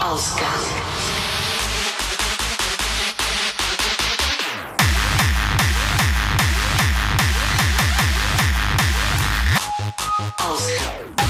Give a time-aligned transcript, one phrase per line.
[0.00, 0.44] Oscar.
[10.38, 11.23] Oscar.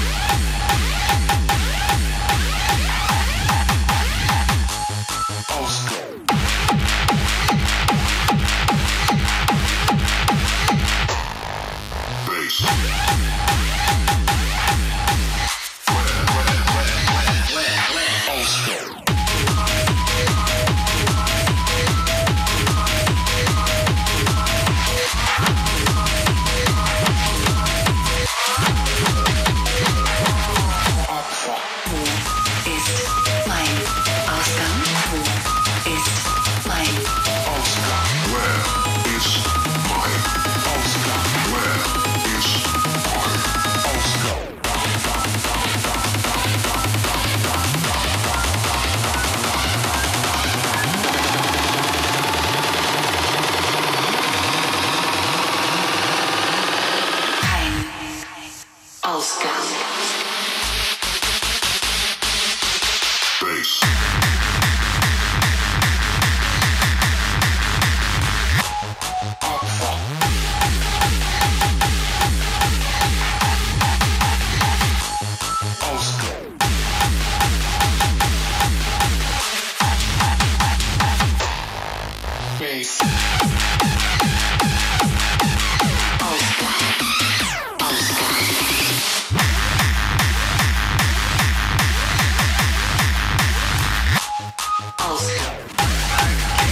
[94.97, 96.64] Austin.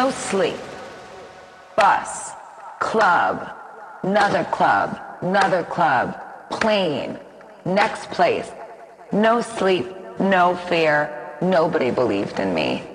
[0.00, 0.56] No sleep.
[1.76, 2.30] Bus,
[2.78, 3.36] club,
[4.02, 7.18] another club, another club, plane,
[7.66, 8.50] next place.
[9.12, 9.86] No sleep,
[10.18, 10.96] no fear.
[11.42, 12.89] Nobody believed in me.